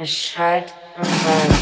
Erschallt 0.00 0.72
im 0.96 1.04
Wald. 1.04 1.58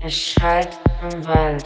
Erschallt 0.00 0.78
im 1.00 1.26
Wald. 1.26 1.64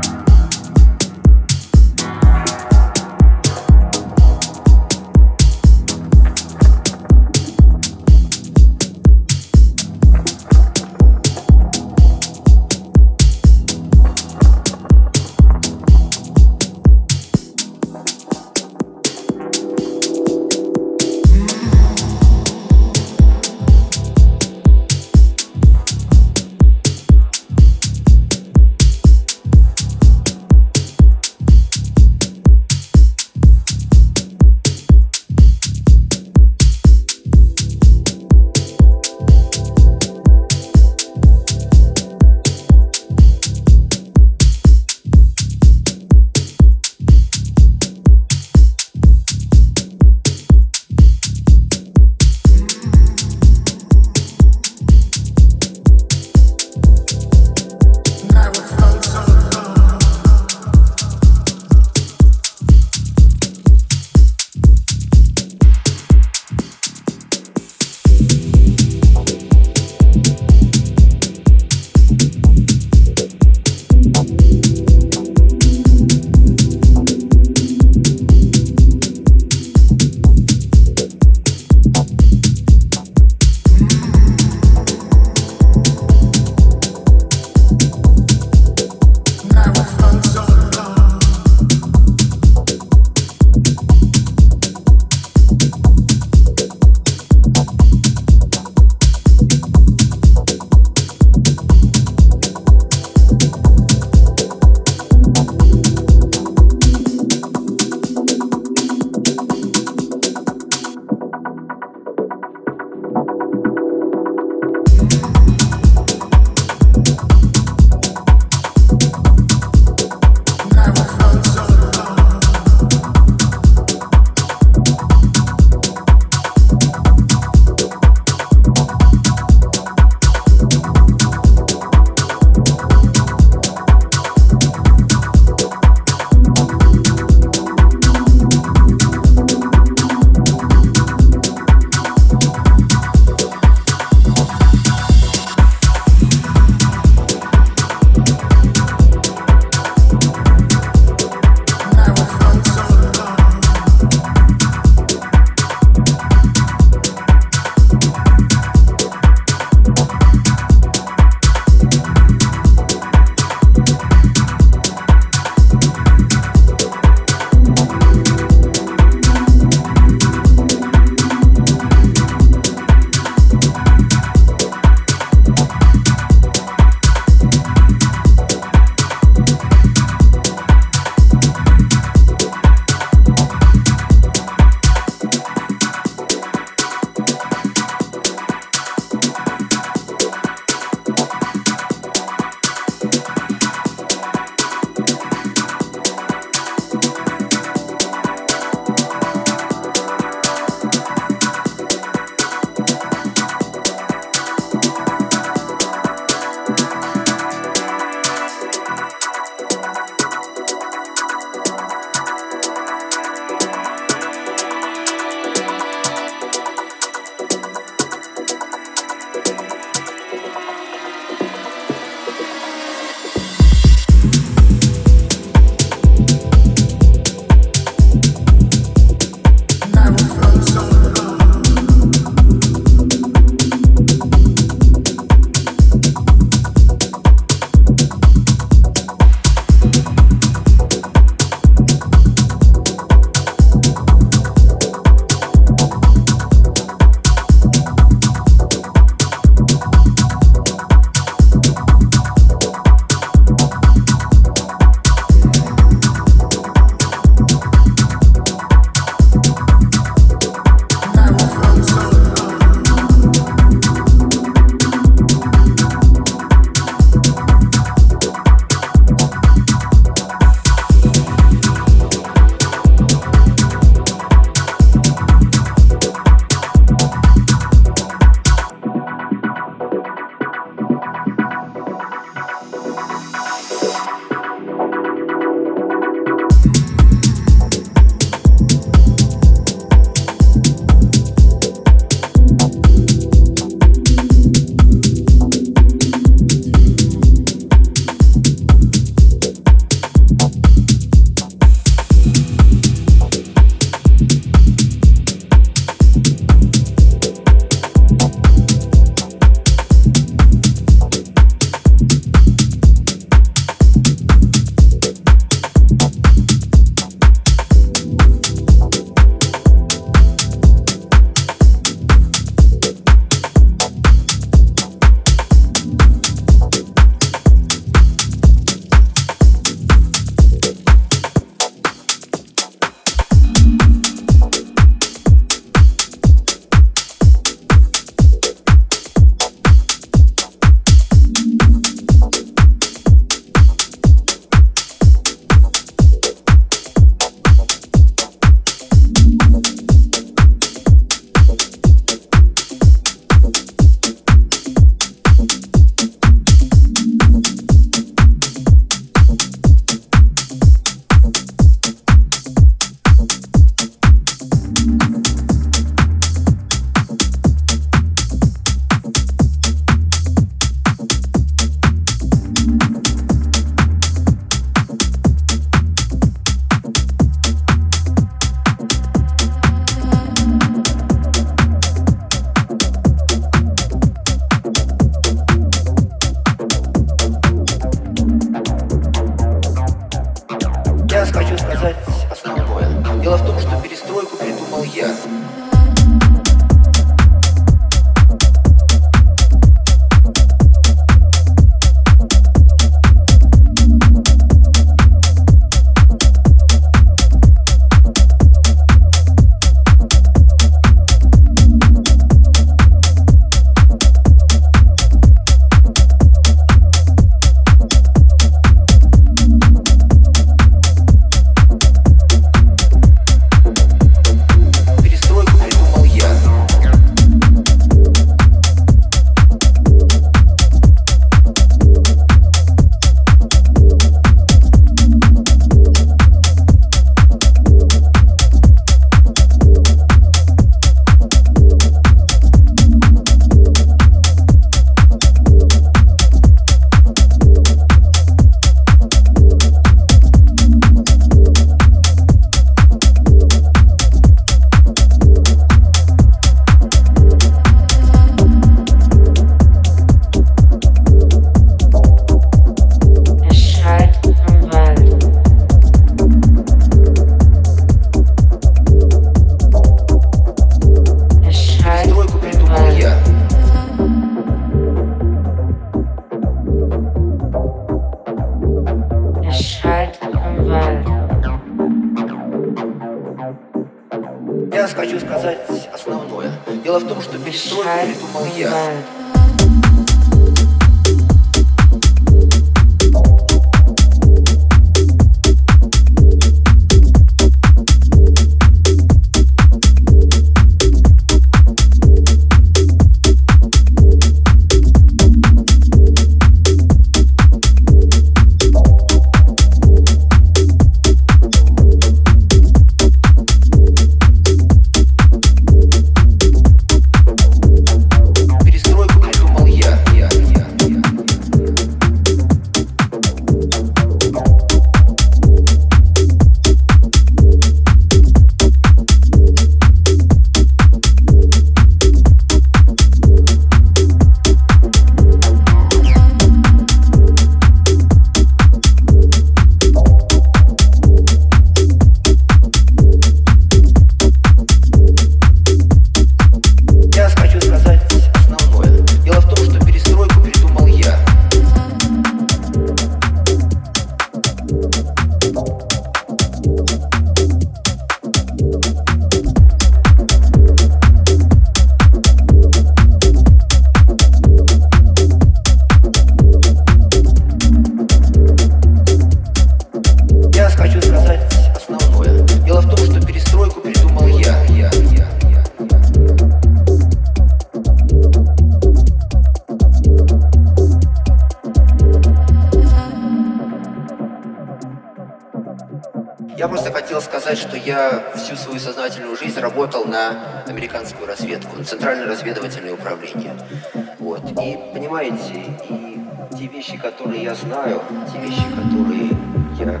Вещи, 596.86 596.98
которые 596.98 597.42
я 597.42 597.54
знаю, 597.54 598.02
те 598.32 598.38
вещи, 598.38 598.62
которые 598.74 599.30
я 599.78 600.00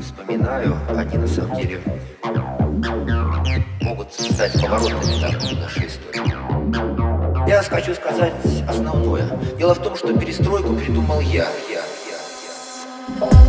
вспоминаю, 0.00 0.76
они 0.96 1.18
на 1.18 1.26
самом 1.26 1.56
деле 1.56 1.80
могут 3.80 4.12
стать 4.12 4.52
поворотными 4.60 5.02
в 5.02 5.60
нашей 5.60 5.86
истории. 5.86 7.48
Я 7.48 7.62
хочу 7.62 7.94
сказать 7.94 8.32
основное. 8.68 9.28
Дело 9.58 9.74
в 9.74 9.82
том, 9.82 9.96
что 9.96 10.16
перестройку 10.16 10.74
придумал 10.74 11.20
я. 11.20 11.46
я, 11.68 11.82
я, 12.08 13.20
я. 13.20 13.39